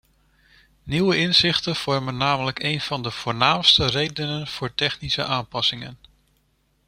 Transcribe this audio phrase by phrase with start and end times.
[0.83, 5.97] Nieuwe inzichten vormen namelijk een van de voornaamste redenen voor technische aanpassingen.